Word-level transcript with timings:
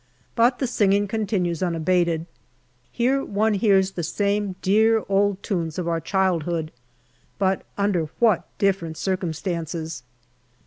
But 0.35 0.57
the 0.57 0.65
singing 0.65 1.07
continues 1.07 1.61
unabated. 1.61 2.25
Here 2.91 3.23
one 3.23 3.53
hears 3.53 3.91
the 3.91 4.01
same 4.01 4.55
dear 4.63 5.05
old 5.07 5.43
tunes 5.43 5.77
of 5.77 5.87
our 5.87 5.99
childhood, 6.01 6.71
but 7.37 7.61
under 7.77 8.09
what 8.17 8.45
different 8.57 8.97
circumstances 8.97 10.01